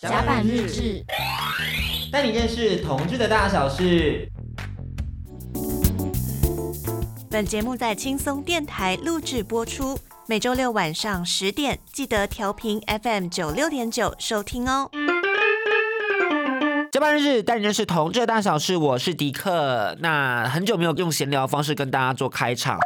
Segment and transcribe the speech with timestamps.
[0.00, 1.04] 甲板日志，
[2.12, 4.30] 带你认识同志的大小事。
[7.28, 9.98] 本节目在轻松电台录制播出，
[10.28, 14.88] 每周六晚上十点记得调频 FM 九六点九收听哦。
[16.92, 18.76] 甲板日志，带你认识同志的大小事。
[18.76, 22.78] 我是迪克，那很久没有用闲聊方式跟大家做开场。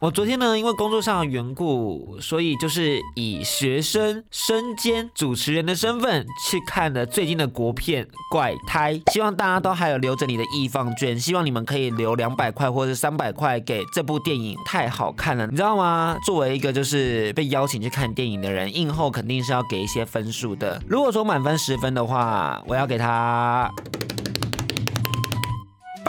[0.00, 8.94] 我昨天呢，因为工作上的缘故，所以就是以学生身兼主持人的身份去看了最近的国片《怪胎》。
[9.12, 16.16] 希望大家都还有留着你的艺 FUN 券，希望你们可以留两百块或者三百块给这部电影，太好看了，你知道吗？
[16.24, 20.80] 作为一个就是被邀请去看电影的人，映后肯定是要给一些分数的。
[20.86, 23.68] 如果说满分十分的话，我要给他。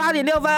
[0.00, 0.50] 八点六分，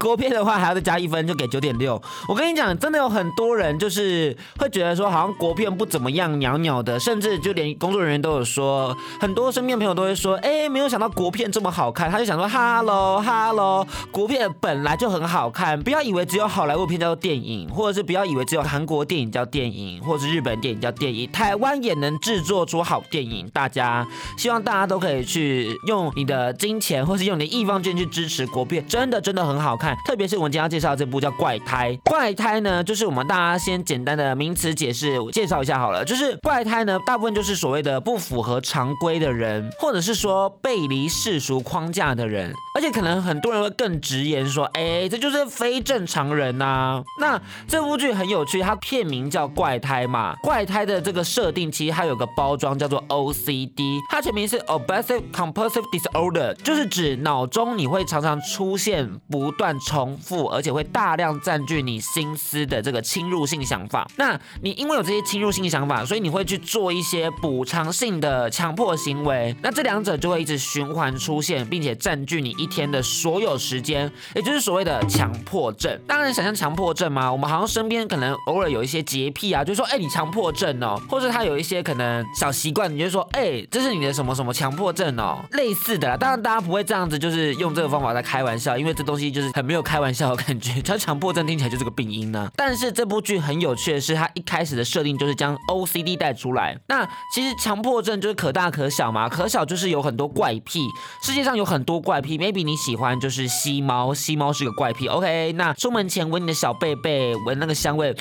[0.00, 2.02] 国片的话还要再加一分，就给九点六。
[2.28, 12.10] 我跟你讲，真的有很多人就是会觉得说，好像国片不怎么样，鸟鸟的，甚至就连工作人员都有说，很多身边朋友都会说，哎，没有想到国片这么好看。
[12.10, 23.48] 他就想说，哈喽哈喽，国片本来就很好看，不要以为只有好莱坞片叫做电影，或者是不要以为只有韩国电影叫电影，或者是日本电影叫电影，台湾也能制作出好电影。
[23.50, 24.04] 大家
[24.36, 28.47] 希望大家都可以去用你的金钱，或是用你的义方券去支持。
[28.48, 31.92] 国片真的真的很好看，特别是我们今天要介绍这部叫《怪胎》。
[32.10, 36.04] 怪胎呢，就是我们大家先简单的名词解释，介绍一下好了。
[36.04, 42.52] 就是怪胎呢，大部分就是所谓的不符合常规的人，或者是说背离世俗框架的人。
[42.74, 50.34] 而且可能很多人会更直言说，哎，这就是非正常人呐、那这部剧很有趣，它片名叫《怪胎》嘛。
[50.42, 58.37] 怪胎的这个设定其实它有个包装叫做 OCD，它全名是 Obsessive Compulsive Disorder，就是指脑中你会常常。
[58.40, 64.08] 出现不断重复，而且会大量占据你心思的这个侵入性想法。
[64.16, 69.54] 那你因为有这些侵入性想法，所以你会去做一些补偿性的强迫行为。
[69.62, 75.98] 那这两者就会一直循环出现，并且占据你一天的所有时间，也就是所谓的强迫症。
[76.06, 77.32] 当然，想象强迫症吗？
[77.32, 86.16] 我们好像身边可能偶尔有一些洁癖啊，就说哎，你强迫症哦，或者他有一些可能小习惯，你就说哎，这是你的什么什么强迫症哦，类似的啦。
[86.16, 88.18] 当然，大家不会这样子，就是用这个方法来。
[88.28, 90.82] 开玩笑，因为这东西就是很没有开玩笑的感觉。
[90.82, 92.52] 他强迫症听起来就是个病因呢、啊。
[92.54, 96.78] 但是这部剧很有趣的是，它一开始的设定就是将 OCD 带出来。
[96.88, 100.86] 那其实强迫症就是可大可小嘛，可小就是有很多怪癖。
[101.22, 105.08] 世界上有很多怪癖，maybe 你喜欢就是吸猫，吸猫是个怪癖。
[105.08, 108.14] OK，那出门前闻你的小贝贝，闻那个香味。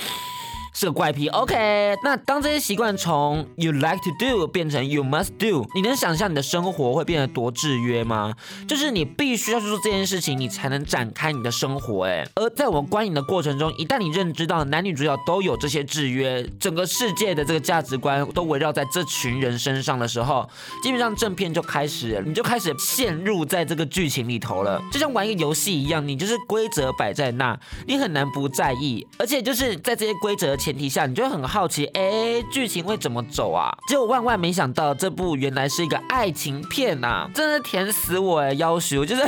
[0.80, 1.96] 是个怪癖，OK。
[2.04, 8.32] 那当这些习惯从 you like to do 变成 you must do，你能想象你的生活会变得多制约吗？
[8.68, 12.06] 就是你必须要去做这件事情，你才能展开你的生活。
[12.06, 20.48] 哎，而在我们观影的过程中，一旦你认知到男女主角都有这些制约，整个世界的这个价值观都围绕在这群人身上的时候，
[20.84, 33.74] 基本上正片就开始，你就开始陷入在这个剧情里头了，就像玩一个游戏一样，你就是规则摆在那，你很难不在意，而且就是在这些规则前提下，你就很好奇，哎，剧情会怎么走啊？
[33.88, 38.54] 结果万万没想到，这部原来是一个爱情片呐、啊，真的甜死我哎！
[38.56, 39.22] 夭寿，就是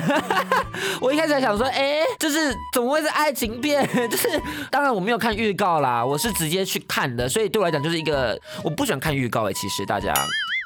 [1.00, 3.88] 我一开始还想说，哎，就是怎么会是爱情片？
[4.12, 4.28] 就是
[4.70, 10.14] 当然我没有看预告啦，我是直接去看的，所以对我来讲就是一个我不喜欢看预告哎，其实大家。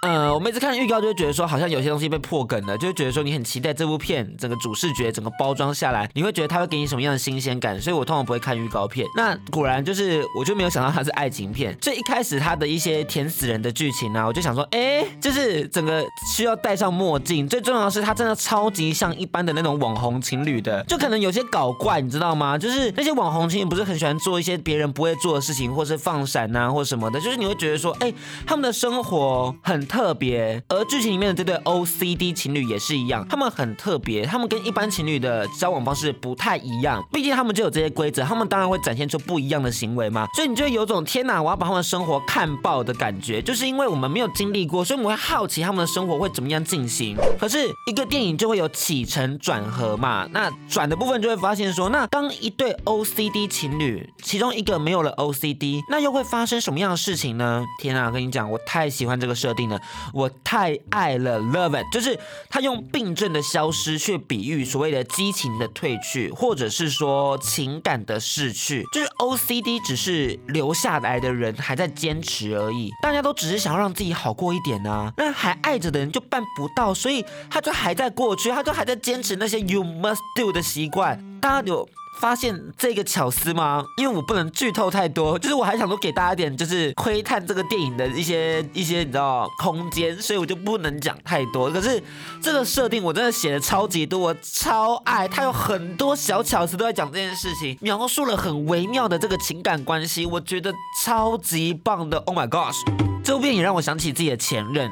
[0.04, 9.08] 呃，我每次看预告就会觉得说，好像有些东西被破梗了，就会觉得说你很期待这部片整个主视觉、整个包装下来，你会觉得它会给你什么样的新鲜感，所以我通常不会看预告片。
[9.16, 11.74] 那果然就是，我就没有想到它是爱情片。
[11.82, 22.58] 所以一开始它的一些甜死人的剧情呢、啊，我就想说，哎，就是整个需要戴上墨镜，最重要的是它真的超级像一般的那种网红情侣的，就可能有些搞怪，你知道吗？
[22.58, 28.14] 就是那些网红情侣不是很喜欢做一些别人不会做的事情，或是放闪呐、啊，或什么的，就是你会觉得说，哎，
[28.46, 29.82] 他们的生活很。
[29.94, 47.16] 特别，而剧情里面的这对 OCD 情侣也是一样，他们很特别，他们跟一般情侣的交往方式不太一样，毕竟他们就有这些规则，他们当然会展现出不一样的行为嘛，所以你就有种天哪，我要把他们的生活看爆的感觉，就是因为我们没有经历过，所以我们会好奇他们的生活会怎么样进行。
[47.40, 57.64] 可是一个电影就会有起承转合嘛，那转的部分就会发现说，那当一对 OCD 情侣其中一个没有了 OCD，那又会发生什么样的事情呢？
[57.80, 59.80] 天哪，跟你讲，我太喜欢这个设定了。
[60.14, 62.20] 我太爱了，love it，就是
[62.50, 81.86] 他用病症的消失去比喻所谓的激情的褪去，或者是说情感的逝去，就是 OCD 只是留下来的人还在坚持而已，大家都只是想要让自己好过一点啊，那还爱着的人就办不到，所以他就还在过去，他就还在坚持那些 you must do 的习惯，大家有。
[82.22, 83.84] 发现这个巧思吗？
[83.98, 91.72] 因为我不能剧透太多，就是我还想说给大家一点就是窥探这个电影的一些一些你知道空间，所以我就不能讲太多。
[91.72, 92.02] 可是
[92.40, 100.72] 这个设定我真的写的超级多，我超爱，它有很多小巧思都在讲这件事情，描述了很微妙的这个情感关系，我觉得
[101.04, 102.20] 超级棒的。
[102.20, 102.78] Oh my gosh，
[103.24, 104.90] 这部电影也让我想起自己的前任。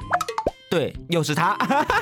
[0.71, 1.53] 对，又是他。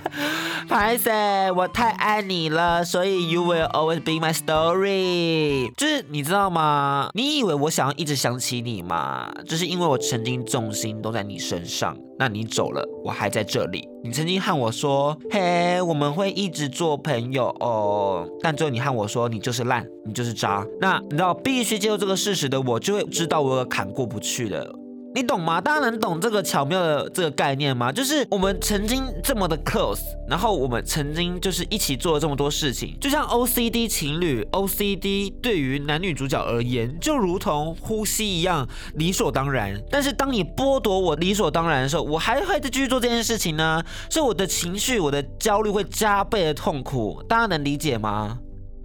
[0.69, 5.73] 拍谢，我太爱你了，所以 you will always be my story。
[5.75, 7.09] 就是你知道吗？
[7.15, 9.27] 你以为我想要一直想起你吗？
[9.47, 13.89] 就是因为我曾经重心都在你身上，那你走了，我还在这里。
[14.03, 18.29] 你曾经和我说，嘿，我们会一直做朋友哦。
[18.43, 20.63] 但最后你和我说，你就是烂，你就是渣。
[20.79, 24.75] 那你知道必须接受这个事实的我，就会知道我有坎过不去了。
[25.15, 25.59] 你懂吗？
[25.59, 27.91] 大家能懂这个巧妙的这个概念吗？
[27.91, 39.81] 就是我们曾经这么的 close，然后我们曾经就是一起做了这么多事情，就像 OCD 情侣，OCD 对于男女主角而言，就如同呼吸一样理所当然。
[39.89, 43.83] 但是当你剥夺我理所当然的时候，我还会再继续做这件事情呢？
[44.09, 47.23] 所以我的情绪，我的焦虑会加倍的痛苦。
[47.27, 48.39] 大家能理解吗？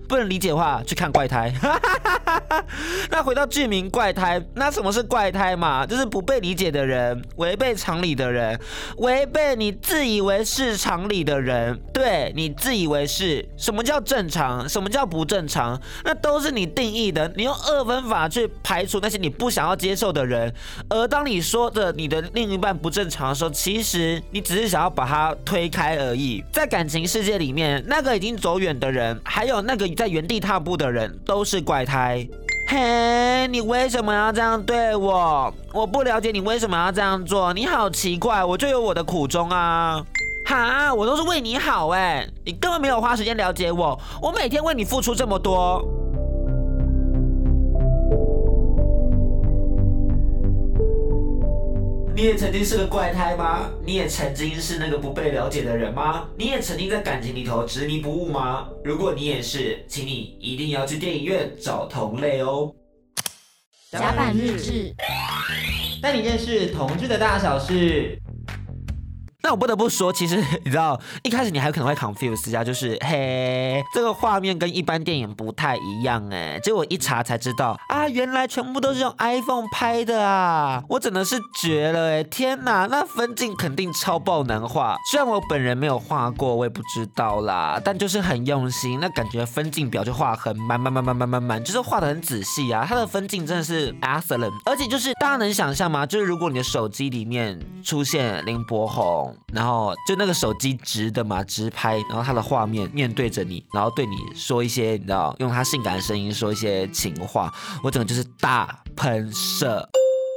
[0.08, 1.52] 不能理解的话，去看怪胎。
[3.10, 5.86] 那回到剧名怪胎，那什么是怪胎嘛？
[5.86, 8.58] 就是不被理解的人，违背常理的人，
[8.98, 11.80] 违背你自以为是常理的人。
[11.92, 14.68] 对，你自以为是，什么叫正常？
[14.68, 15.80] 什么叫不正常？
[16.04, 17.30] 那都是你定义的。
[17.36, 20.52] 你用二分法去排除那些你不想要接受的人。
[20.88, 26.44] 而当你说的你的另一半不正常的时候，其实你只是想要把他推开而已。
[26.52, 29.93] 在感情世界里面，那个已经走远的人，还有那个。
[29.94, 32.26] 在原地踏步的人都是怪胎。
[32.66, 35.52] 嘿，你为什么要这样对我？
[35.72, 37.52] 我不了解你为什么要这样做。
[37.52, 40.02] 你好奇怪，我就有我的苦衷啊！
[40.46, 43.98] 哈，我都是为你好哎，你根本没有花时间了解我。
[44.20, 45.82] 我每天为你付出这么多。
[52.24, 53.70] 也曾经是个怪胎吗？
[53.84, 56.26] 你也曾经是那个不被了解的人吗？
[56.38, 58.66] 你也曾经在感情里头执迷不悟吗？
[58.82, 62.72] 如果你也是，请你一定要去电影院找同类哦。
[63.90, 64.94] 甲板日志，
[66.00, 68.18] 带你认识同志的大小事。
[69.44, 76.58] 那我不得不说，其实你知道，一开始你还有可能会 confuse 一下，就是嘿，这个画面跟一般电影不太一样哎。
[76.62, 80.82] 结果一查才知道啊，原来全部都是用 iPhone 拍的啊！
[80.88, 82.24] 我真的是绝了哎！
[82.24, 84.96] 天哪，那分镜肯定超爆难画。
[85.10, 92.86] 虽然我本人没有画过，我也不知道啦，但就是很用心，那感觉分镜表就画很满满满满满满满，就是画得很仔细啊。
[92.88, 96.06] 它的分镜真的是 excellent，而且就是大家能想象吗？
[96.06, 99.33] 就是如果你的手机里面出现林柏宏。
[99.52, 107.52] 然后就那个手机直的嘛，直拍，然后他的画面面对着你，然后对你说一些，你知道，用他性感的声音说一些情话，
[107.82, 109.88] 我整个就是大喷射。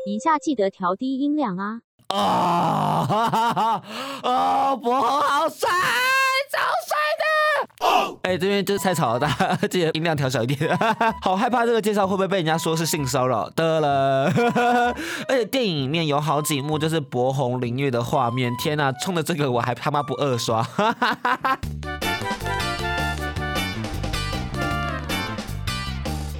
[0.07, 1.81] 一下记得调低音量啊！
[2.07, 3.83] 啊哈哈哈！
[4.23, 5.67] 哦，柏宏好帅！
[8.23, 10.77] 哎、这边就是太吵了，大家 记得音量调小一点。
[11.21, 14.31] 好害怕这个介绍会不会被人家说是性骚扰的了。
[15.29, 20.67] 而且电影里面有好几幕就是薄红淋浴的画面，天哪，冲着这个我还他妈不二刷。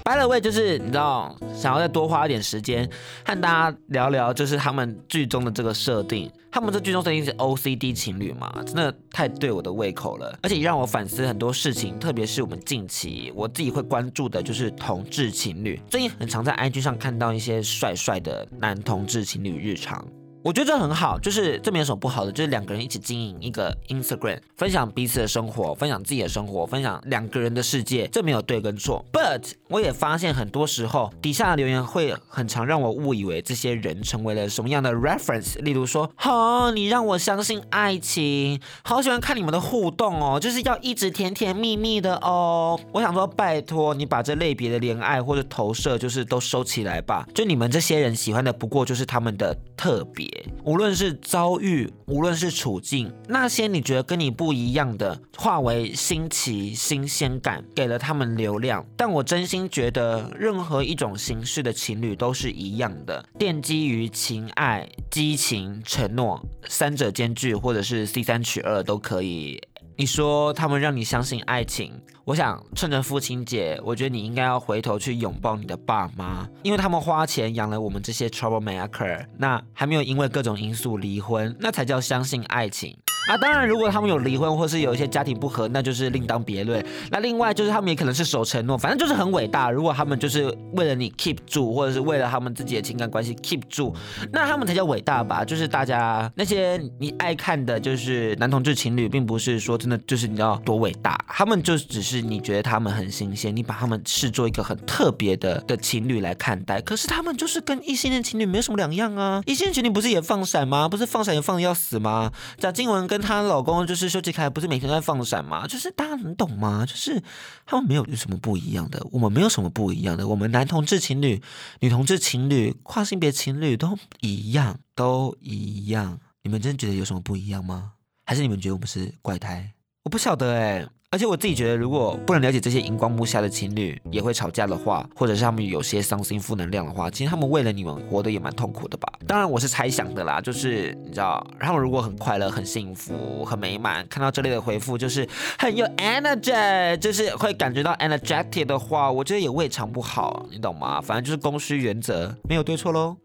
[0.07, 2.89] By the way，就是你知道，想要再多花一点时间
[3.25, 6.31] 和大家聊聊，就是他们剧中的这个设定。
[6.50, 15.77] 他们这剧中设定是 OCD 情侣嘛，真的太对我的胃口了，而且也让我反思很多事情，特别是我们近期我自己会关注的，就是同志情侣。
[15.89, 20.08] 最近很常在 IG 上看到一些帅帅的男同志情侣日常。
[20.44, 29.03] 我觉得这很好，就是这没有什么不好的，就是两个人一起经营一个 Instagram，分享彼此的生活，分享自己的生活，分享两个人的世界，这没有对跟错。
[29.12, 42.79] But 我也发现很多时候底下的留言会很常让我误以为这些人成为了什么样的 reference，例如说，好，你让我相信爱情，好喜欢看你们的互动哦，就是要一直甜甜蜜蜜的哦。
[42.94, 50.26] 我想说，拜托你把这类别的恋爱或者投射就是都收起来吧，就你们这些人喜欢的不过就是他们的特别。
[50.63, 58.86] 无论是遭遇，无论是处境，那些你觉得跟你不一样的，化为新奇、新鲜感，给了他们流量。
[58.96, 69.62] 但我真心觉得，任何一种形式的情侣都是一样的，奠基于情爱、激情、承诺，三者兼具，或者是 C 三取二都可以。
[70.00, 71.91] 你说他们让你相信爱情，
[72.27, 82.98] 我想趁着父亲节，我觉得你应该要回头去拥抱你的爸妈，因为他们花钱养了我们这些 troublemaker，那还没有因为各种因素离婚，那才叫相信爱情。
[83.27, 83.38] 啊。
[83.38, 86.84] 当然，如果他们有离婚或是有一些家庭不和，那就是另当别论。
[87.12, 89.69] 那另外就是他们也可能是守承诺，反正就是很伟大。
[89.69, 93.93] 如果他们就是为了你 keep 住，或者是为了他们自己的情感关系 keep 住，
[94.31, 95.43] 那他们才叫伟大吧？
[95.46, 106.81] 就是大家那些你爱看的，就是男同志情侣，并不是说真的就是你知道多伟大，他们就只是你觉得他们很新鲜，你把他们视作一个很特别的的情侣来看待。
[106.81, 109.41] 可是他们就是跟异性恋情侣没有什么两样啊！
[109.46, 110.88] 异性恋情侣不是也放闪吗？
[110.88, 112.31] 不是放闪也放的要死吗？
[112.57, 115.67] 贾静雯跟她老公就是修杰楷，不是每天都在放闪吗？
[115.67, 116.86] 就是大家能懂吗？
[116.86, 117.21] 就是
[117.65, 121.41] 他们没有有什么不一样的，我们没有什么不一样的，我们男同志情侣、
[121.79, 126.19] 女同志情侣、跨性别情侣都一样，都一样。
[126.43, 127.93] 你们真的觉得有什么不一样吗？
[128.25, 129.74] 还是你们觉得我们是怪胎？
[130.03, 139.07] 我不晓得哎、而且我自己觉得，如果不能了解这些荧光幕下的情侣也会吵架的话，或者是他们有些伤心负能量的话，其实他们为了你们活得也蛮痛苦的吧？
[139.25, 145.25] 当然我是猜想的啦，就是你知道，他们如果很快乐、很幸福、很美满，看到这类的回复就是
[145.57, 150.99] 很有 energy，就是会感觉到 energetic 的话，我觉得也未尝不好，你懂吗？
[150.99, 153.15] 反正就是供需原则，没有对错喽。